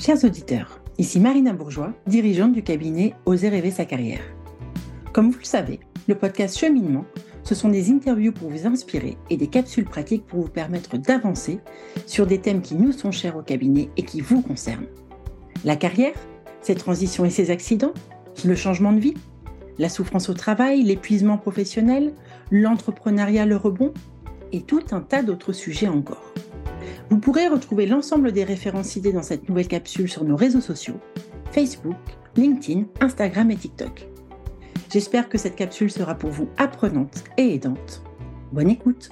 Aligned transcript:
Chers 0.00 0.22
auditeurs, 0.22 0.80
ici 0.96 1.18
Marina 1.18 1.52
Bourgeois, 1.52 1.92
dirigeante 2.06 2.52
du 2.52 2.62
cabinet 2.62 3.14
Oser 3.26 3.48
rêver 3.48 3.72
sa 3.72 3.84
carrière. 3.84 4.22
Comme 5.12 5.30
vous 5.30 5.40
le 5.40 5.44
savez, 5.44 5.80
le 6.06 6.14
podcast 6.14 6.56
Cheminement, 6.56 7.04
ce 7.42 7.56
sont 7.56 7.68
des 7.68 7.90
interviews 7.90 8.32
pour 8.32 8.48
vous 8.48 8.66
inspirer 8.66 9.18
et 9.28 9.36
des 9.36 9.48
capsules 9.48 9.86
pratiques 9.86 10.24
pour 10.24 10.42
vous 10.42 10.48
permettre 10.48 10.98
d'avancer 10.98 11.58
sur 12.06 12.28
des 12.28 12.38
thèmes 12.38 12.62
qui 12.62 12.76
nous 12.76 12.92
sont 12.92 13.10
chers 13.10 13.36
au 13.36 13.42
cabinet 13.42 13.90
et 13.96 14.04
qui 14.04 14.20
vous 14.20 14.40
concernent. 14.40 14.86
La 15.64 15.74
carrière, 15.74 16.14
ses 16.62 16.76
transitions 16.76 17.24
et 17.24 17.30
ses 17.30 17.50
accidents, 17.50 17.94
le 18.44 18.54
changement 18.54 18.92
de 18.92 19.00
vie, 19.00 19.14
la 19.78 19.88
souffrance 19.88 20.28
au 20.28 20.34
travail, 20.34 20.84
l'épuisement 20.84 21.38
professionnel, 21.38 22.12
l'entrepreneuriat, 22.52 23.46
le 23.46 23.56
rebond 23.56 23.92
et 24.52 24.62
tout 24.62 24.82
un 24.90 25.00
tas 25.00 25.22
d'autres 25.22 25.52
sujets 25.52 25.88
encore. 25.88 26.32
Vous 27.10 27.18
pourrez 27.18 27.48
retrouver 27.48 27.86
l'ensemble 27.86 28.32
des 28.32 28.44
références 28.44 28.88
citées 28.88 29.12
dans 29.12 29.22
cette 29.22 29.48
nouvelle 29.48 29.68
capsule 29.68 30.10
sur 30.10 30.24
nos 30.24 30.36
réseaux 30.36 30.60
sociaux, 30.60 31.00
Facebook, 31.52 31.96
LinkedIn, 32.36 32.84
Instagram 33.00 33.50
et 33.50 33.56
TikTok. 33.56 34.08
J'espère 34.90 35.28
que 35.28 35.38
cette 35.38 35.56
capsule 35.56 35.90
sera 35.90 36.14
pour 36.14 36.30
vous 36.30 36.48
apprenante 36.56 37.24
et 37.36 37.54
aidante. 37.54 38.02
Bonne 38.52 38.70
écoute 38.70 39.10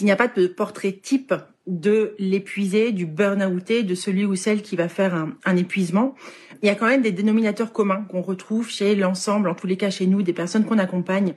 S'il 0.00 0.06
n'y 0.06 0.12
a 0.12 0.16
pas 0.16 0.28
de 0.28 0.46
portrait 0.46 0.92
type 0.92 1.34
de 1.66 2.14
l'épuisé, 2.18 2.90
du 2.90 3.04
burn-outé, 3.04 3.82
de 3.82 3.94
celui 3.94 4.24
ou 4.24 4.34
celle 4.34 4.62
qui 4.62 4.74
va 4.74 4.88
faire 4.88 5.26
un, 5.44 5.56
épuisement, 5.56 6.14
il 6.62 6.68
y 6.68 6.70
a 6.70 6.74
quand 6.74 6.86
même 6.86 7.02
des 7.02 7.12
dénominateurs 7.12 7.70
communs 7.70 8.06
qu'on 8.08 8.22
retrouve 8.22 8.70
chez 8.70 8.94
l'ensemble, 8.94 9.50
en 9.50 9.54
tous 9.54 9.66
les 9.66 9.76
cas 9.76 9.90
chez 9.90 10.06
nous, 10.06 10.22
des 10.22 10.32
personnes 10.32 10.64
qu'on 10.64 10.78
accompagne 10.78 11.34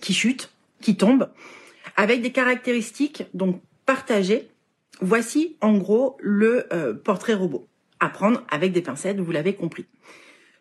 qui 0.00 0.12
chutent, 0.12 0.50
qui 0.80 0.96
tombent, 0.96 1.28
avec 1.94 2.20
des 2.20 2.32
caractéristiques 2.32 3.26
donc 3.32 3.62
partagées. 3.86 4.48
Voici 5.00 5.56
en 5.60 5.78
gros 5.78 6.16
le 6.18 6.66
euh, 6.72 6.94
portrait 6.94 7.34
robot. 7.34 7.68
À 8.00 8.08
prendre 8.08 8.42
avec 8.50 8.72
des 8.72 8.82
pincettes, 8.82 9.20
vous 9.20 9.30
l'avez 9.30 9.54
compris. 9.54 9.86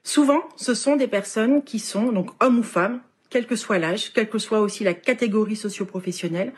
Souvent, 0.04 0.44
ce 0.56 0.76
sont 0.76 0.98
des 0.98 1.08
personnes 1.08 1.64
qui 1.64 1.80
sont 1.80 2.12
donc 2.12 2.30
hommes 2.44 2.60
ou 2.60 2.64
femmes, 2.64 3.02
quel 3.32 3.48
que 3.48 3.56
soit 3.56 3.80
l'âge, 3.80 4.14
quelle 4.14 4.30
que 4.30 4.38
soit 4.38 4.60
aussi 4.60 4.84
la 4.84 4.94
catégorie 4.94 5.56
socio-professionnelle, 5.56 6.54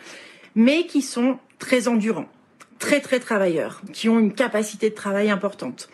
mais 0.55 0.85
qui 0.85 1.01
sont 1.01 1.37
très 1.59 1.87
endurants, 1.87 2.29
très 2.79 2.99
très 2.99 3.19
travailleurs, 3.19 3.81
qui 3.93 4.09
ont 4.09 4.19
une 4.19 4.33
capacité 4.33 4.89
de 4.89 4.95
travail 4.95 5.29
importante, 5.29 5.89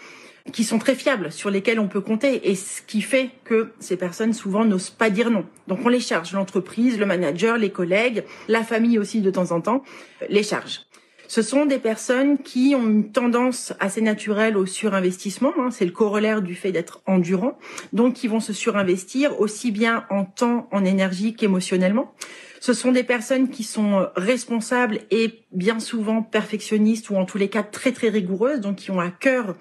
qui 0.53 0.63
sont 0.63 0.79
très 0.79 0.95
fiables, 0.95 1.31
sur 1.31 1.49
lesquels 1.49 1.79
on 1.79 1.87
peut 1.87 2.01
compter, 2.01 2.49
et 2.49 2.55
ce 2.55 2.81
qui 2.81 3.01
fait 3.01 3.31
que 3.43 3.71
ces 3.79 3.97
personnes 3.97 4.33
souvent 4.33 4.65
n'osent 4.65 4.89
pas 4.89 5.09
dire 5.09 5.29
non. 5.29 5.45
Donc 5.67 5.79
on 5.83 5.89
les 5.89 5.99
charge, 5.99 6.33
l'entreprise, 6.33 6.97
le 6.97 7.05
manager, 7.05 7.57
les 7.57 7.71
collègues, 7.71 8.23
la 8.47 8.63
famille 8.63 8.97
aussi 8.97 9.21
de 9.21 9.31
temps 9.31 9.51
en 9.51 9.61
temps, 9.61 9.83
les 10.29 10.43
charge. 10.43 10.81
Ce 11.27 11.41
sont 11.41 11.65
des 11.65 11.77
personnes 11.77 12.37
qui 12.37 12.73
ont 12.73 12.87
une 12.87 13.11
tendance 13.11 13.73
assez 13.81 14.01
naturelle 14.01 14.55
au 14.55 14.65
surinvestissement, 14.65 15.53
hein, 15.59 15.71
c'est 15.71 15.85
le 15.85 15.91
corollaire 15.91 16.41
du 16.41 16.55
fait 16.55 16.71
d'être 16.71 17.01
endurant, 17.05 17.59
donc 17.91 18.13
qui 18.13 18.29
vont 18.29 18.39
se 18.39 18.53
surinvestir 18.53 19.39
aussi 19.41 19.71
bien 19.71 20.05
en 20.09 20.23
temps, 20.23 20.69
en 20.71 20.85
énergie 20.85 21.33
qu'émotionnellement. 21.33 22.13
Ce 22.61 22.73
sont 22.73 22.93
des 22.93 23.03
personnes 23.03 23.49
qui 23.49 23.63
sont 23.63 24.07
responsables 24.15 24.99
et 25.11 25.43
bien 25.51 25.79
souvent 25.79 26.23
perfectionnistes 26.23 27.09
ou 27.09 27.17
en 27.17 27.25
tous 27.25 27.37
les 27.37 27.49
cas 27.49 27.63
très 27.63 27.91
très 27.91 28.09
rigoureuses, 28.09 28.61
donc 28.61 28.77
qui 28.77 28.91
ont 28.91 28.99
à 28.99 29.09
cœur 29.09 29.55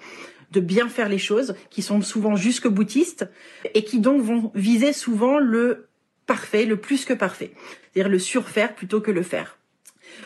de 0.51 0.61
bien 0.61 0.87
faire 0.87 1.09
les 1.09 1.17
choses, 1.17 1.55
qui 1.69 1.81
sont 1.81 2.01
souvent 2.01 2.37
jusque 2.37 2.67
boutistes 2.67 3.29
et 3.73 3.83
qui 3.83 3.99
donc 3.99 4.21
vont 4.21 4.51
viser 4.55 4.93
souvent 4.93 5.37
le 5.37 5.89
parfait, 6.25 6.65
le 6.65 6.77
plus 6.77 7.03
que 7.03 7.13
parfait, 7.13 7.51
c'est-à-dire 7.93 8.09
le 8.09 8.19
surfaire 8.19 8.73
plutôt 8.73 9.01
que 9.01 9.11
le 9.11 9.23
faire. 9.23 9.56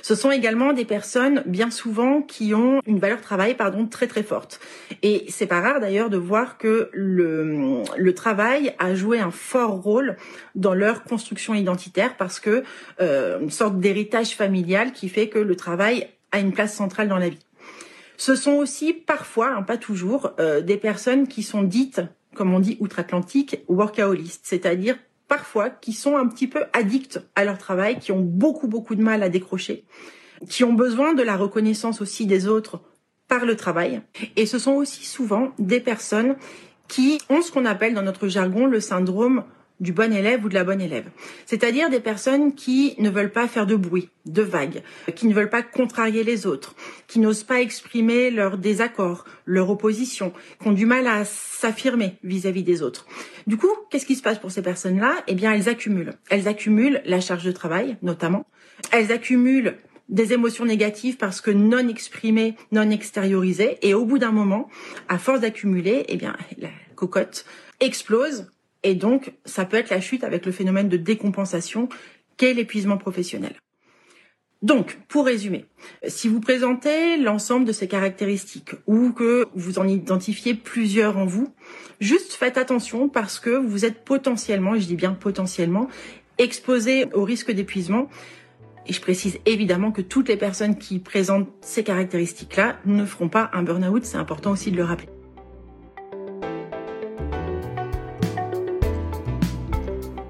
Ce 0.01 0.15
sont 0.15 0.31
également 0.31 0.73
des 0.73 0.85
personnes 0.85 1.43
bien 1.45 1.71
souvent 1.71 2.21
qui 2.21 2.53
ont 2.53 2.81
une 2.85 2.99
valeur 2.99 3.21
travail 3.21 3.55
pardon 3.55 3.85
très 3.85 4.07
très 4.07 4.23
forte. 4.23 4.59
Et 5.03 5.25
c'est 5.29 5.45
pas 5.45 5.61
rare 5.61 5.79
d'ailleurs 5.79 6.09
de 6.09 6.17
voir 6.17 6.57
que 6.57 6.89
le, 6.93 7.83
le 7.97 8.13
travail 8.13 8.73
a 8.79 8.95
joué 8.95 9.19
un 9.19 9.31
fort 9.31 9.81
rôle 9.81 10.17
dans 10.55 10.73
leur 10.73 11.03
construction 11.03 11.53
identitaire 11.53 12.17
parce 12.17 12.39
que 12.39 12.63
euh, 12.99 13.39
une 13.39 13.51
sorte 13.51 13.79
d'héritage 13.79 14.35
familial 14.35 14.91
qui 14.93 15.09
fait 15.09 15.29
que 15.29 15.39
le 15.39 15.55
travail 15.55 16.07
a 16.31 16.39
une 16.39 16.53
place 16.53 16.73
centrale 16.75 17.07
dans 17.07 17.17
la 17.17 17.29
vie. 17.29 17.45
Ce 18.17 18.35
sont 18.35 18.53
aussi 18.53 18.93
parfois, 18.93 19.49
hein, 19.49 19.63
pas 19.63 19.77
toujours, 19.77 20.31
euh, 20.39 20.61
des 20.61 20.77
personnes 20.77 21.27
qui 21.27 21.43
sont 21.43 21.63
dites, 21.63 22.01
comme 22.35 22.53
on 22.53 22.59
dit 22.59 22.77
outre-Atlantique, 22.79 23.63
workaholistes, 23.67 24.45
c'est-à-dire 24.45 24.95
parfois 25.31 25.69
qui 25.69 25.93
sont 25.93 26.17
un 26.17 26.27
petit 26.27 26.47
peu 26.47 26.65
addicts 26.73 27.21
à 27.35 27.45
leur 27.45 27.57
travail, 27.57 27.99
qui 27.99 28.11
ont 28.11 28.19
beaucoup 28.19 28.67
beaucoup 28.67 28.95
de 28.95 29.01
mal 29.01 29.23
à 29.23 29.29
décrocher, 29.29 29.85
qui 30.49 30.65
ont 30.65 30.73
besoin 30.73 31.13
de 31.13 31.23
la 31.23 31.37
reconnaissance 31.37 32.01
aussi 32.01 32.25
des 32.25 32.49
autres 32.49 32.81
par 33.29 33.45
le 33.45 33.55
travail. 33.55 34.01
Et 34.35 34.45
ce 34.45 34.59
sont 34.59 34.73
aussi 34.73 35.05
souvent 35.05 35.53
des 35.57 35.79
personnes 35.79 36.35
qui 36.89 37.17
ont 37.29 37.41
ce 37.41 37.49
qu'on 37.49 37.65
appelle 37.65 37.93
dans 37.93 38.01
notre 38.01 38.27
jargon 38.27 38.65
le 38.65 38.81
syndrome 38.81 39.45
du 39.81 39.91
bon 39.91 40.13
élève 40.13 40.45
ou 40.45 40.49
de 40.49 40.53
la 40.53 40.63
bonne 40.63 40.79
élève. 40.79 41.09
C'est-à-dire 41.45 41.89
des 41.89 41.99
personnes 41.99 42.53
qui 42.53 42.95
ne 42.99 43.09
veulent 43.09 43.31
pas 43.31 43.47
faire 43.47 43.65
de 43.65 43.75
bruit, 43.75 44.09
de 44.25 44.43
vagues, 44.43 44.83
qui 45.15 45.27
ne 45.27 45.33
veulent 45.33 45.49
pas 45.49 45.63
contrarier 45.63 46.23
les 46.23 46.45
autres, 46.45 46.75
qui 47.07 47.19
n'osent 47.19 47.43
pas 47.43 47.59
exprimer 47.59 48.29
leur 48.29 48.57
désaccord, 48.57 49.25
leur 49.45 49.69
opposition, 49.69 50.31
qui 50.61 50.67
ont 50.67 50.71
du 50.71 50.85
mal 50.85 51.07
à 51.07 51.25
s'affirmer 51.25 52.15
vis-à-vis 52.23 52.63
des 52.63 52.83
autres. 52.83 53.07
Du 53.47 53.57
coup, 53.57 53.71
qu'est-ce 53.89 54.05
qui 54.05 54.15
se 54.15 54.21
passe 54.21 54.39
pour 54.39 54.51
ces 54.51 54.61
personnes-là? 54.61 55.15
Eh 55.27 55.33
bien, 55.33 55.51
elles 55.51 55.67
accumulent. 55.67 56.13
Elles 56.29 56.47
accumulent 56.47 57.01
la 57.05 57.19
charge 57.19 57.43
de 57.43 57.51
travail, 57.51 57.97
notamment. 58.03 58.45
Elles 58.91 59.11
accumulent 59.11 59.77
des 60.09 60.33
émotions 60.33 60.65
négatives 60.65 61.17
parce 61.17 61.41
que 61.41 61.49
non 61.49 61.87
exprimées, 61.87 62.55
non 62.71 62.89
extériorisées. 62.91 63.77
Et 63.81 63.95
au 63.95 64.05
bout 64.05 64.19
d'un 64.19 64.31
moment, 64.31 64.69
à 65.07 65.17
force 65.17 65.39
d'accumuler, 65.39 66.05
eh 66.07 66.17
bien, 66.17 66.35
la 66.59 66.69
cocotte 66.95 67.45
explose 67.79 68.51
et 68.83 68.95
donc, 68.95 69.33
ça 69.45 69.65
peut 69.65 69.77
être 69.77 69.89
la 69.89 70.01
chute 70.01 70.23
avec 70.23 70.45
le 70.45 70.51
phénomène 70.51 70.89
de 70.89 70.97
décompensation 70.97 71.89
qu'est 72.37 72.53
l'épuisement 72.53 72.97
professionnel. 72.97 73.53
Donc, 74.61 74.99
pour 75.07 75.25
résumer, 75.25 75.65
si 76.07 76.27
vous 76.27 76.39
présentez 76.39 77.17
l'ensemble 77.17 77.65
de 77.65 77.71
ces 77.71 77.87
caractéristiques 77.87 78.75
ou 78.85 79.11
que 79.11 79.47
vous 79.55 79.79
en 79.79 79.87
identifiez 79.87 80.53
plusieurs 80.53 81.17
en 81.17 81.25
vous, 81.25 81.51
juste 81.99 82.33
faites 82.33 82.57
attention 82.57 83.09
parce 83.09 83.39
que 83.39 83.49
vous 83.49 83.85
êtes 83.85 84.03
potentiellement, 84.03 84.75
et 84.75 84.79
je 84.79 84.85
dis 84.85 84.95
bien 84.95 85.13
potentiellement, 85.13 85.87
exposé 86.37 87.05
au 87.13 87.23
risque 87.23 87.51
d'épuisement. 87.51 88.07
Et 88.87 88.93
je 88.93 89.01
précise 89.01 89.39
évidemment 89.47 89.91
que 89.91 90.01
toutes 90.01 90.29
les 90.29 90.37
personnes 90.37 90.77
qui 90.77 90.99
présentent 90.99 91.49
ces 91.61 91.83
caractéristiques-là 91.83 92.79
ne 92.85 93.05
feront 93.05 93.29
pas 93.29 93.49
un 93.53 93.63
burn-out, 93.63 94.05
c'est 94.05 94.17
important 94.17 94.51
aussi 94.51 94.71
de 94.71 94.77
le 94.77 94.83
rappeler. 94.83 95.09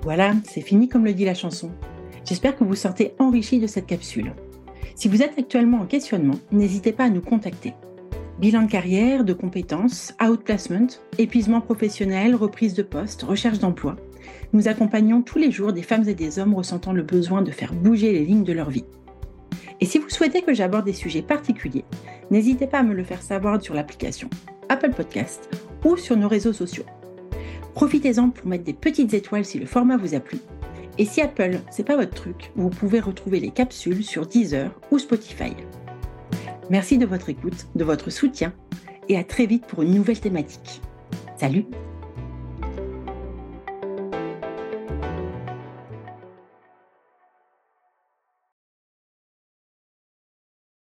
Voilà, 0.04 0.34
c'est 0.46 0.62
fini 0.62 0.90
comme 0.90 1.06
le 1.06 1.14
dit 1.14 1.26
la 1.26 1.36
chanson. 1.36 1.70
J'espère 2.26 2.58
que 2.58 2.64
vous 2.64 2.76
sortez 2.76 3.14
enrichi 3.20 3.60
de 3.60 3.68
cette 3.68 3.86
capsule. 3.86 4.34
Si 4.96 5.08
vous 5.08 5.22
êtes 5.22 5.38
actuellement 5.38 5.82
en 5.82 5.86
questionnement, 5.86 6.40
n'hésitez 6.52 6.92
pas 6.92 7.06
à 7.06 7.10
nous 7.10 7.22
contacter. 7.22 7.74
Bilan 8.40 8.64
de 8.64 8.72
carrière, 8.72 9.24
de 9.24 9.34
compétences, 9.34 10.14
outplacement, 10.20 10.88
épuisement 11.20 11.62
professionnel, 11.62 12.34
reprise 12.34 12.74
de 12.74 12.82
poste, 12.82 13.22
recherche 13.22 13.60
d'emploi. 13.60 13.96
Nous 14.54 14.68
accompagnons 14.68 15.22
tous 15.22 15.38
les 15.38 15.52
jours 15.52 15.72
des 15.72 15.84
femmes 15.84 16.08
et 16.08 16.16
des 16.16 16.40
hommes 16.40 16.56
ressentant 16.56 16.94
le 16.94 17.04
besoin 17.04 17.44
de 17.44 17.52
faire 17.52 17.74
bouger 17.74 18.12
les 18.12 18.26
lignes 18.26 18.44
de 18.44 18.54
leur 18.54 18.72
vie. 18.72 18.86
Et 19.80 19.86
si 19.86 20.00
vous 20.00 20.10
souhaitez 20.10 20.42
que 20.42 20.54
j'aborde 20.54 20.86
des 20.86 20.94
sujets 20.94 21.22
particuliers, 21.22 21.86
n'hésitez 22.32 22.66
pas 22.66 22.80
à 22.80 22.84
me 22.84 22.96
le 22.96 23.04
faire 23.04 23.22
savoir 23.22 23.62
sur 23.62 23.76
l'application 23.76 24.30
Apple 24.70 24.92
Podcast 24.92 25.50
ou 25.86 25.96
sur 25.98 26.18
nos 26.18 26.28
réseaux 26.28 26.54
sociaux. 26.54 26.86
Profitez-en 27.74 28.30
pour 28.30 28.48
mettre 28.48 28.64
des 28.64 28.74
petites 28.74 29.14
étoiles 29.14 29.46
si 29.46 29.60
le 29.60 29.66
format 29.66 29.98
vous 29.98 30.14
a 30.16 30.20
plu. 30.20 30.40
Et 30.98 31.06
si 31.06 31.22
Apple, 31.22 31.60
c'est 31.70 31.86
pas 31.86 31.96
votre 31.96 32.14
truc, 32.14 32.52
vous 32.56 32.70
pouvez 32.70 33.00
retrouver 33.00 33.40
les 33.40 33.52
capsules 33.52 34.04
sur 34.04 34.26
Deezer 34.26 34.72
ou 34.92 35.00
Spotify. 35.00 35.54
Merci 36.70 36.98
de 36.98 37.06
votre 37.06 37.30
écoute, 37.30 37.68
de 37.76 37.84
votre 37.84 38.10
soutien 38.10 38.54
et 39.10 39.18
à 39.18 39.24
très 39.24 39.46
vite 39.46 39.66
pour 39.66 39.84
une 39.84 39.94
nouvelle 39.94 40.20
thématique. 40.20 40.82
Salut 41.38 41.66